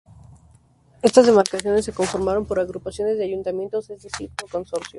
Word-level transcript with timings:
Estas 1.03 1.27
demarcaciones 1.27 1.85
se 1.85 1.93
conformaron 1.93 2.47
por 2.47 2.59
agrupaciones 2.59 3.19
de 3.19 3.23
ayuntamientos, 3.25 3.87
es 3.91 4.01
decir, 4.01 4.31
por 4.31 4.49
consorcios. 4.49 4.89